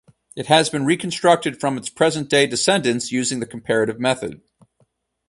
[0.35, 4.41] It has been reconstructed from its present-day descendants using the comparative method.